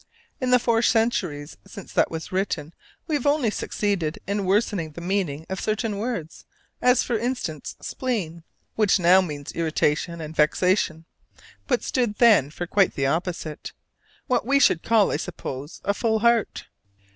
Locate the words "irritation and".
9.51-10.35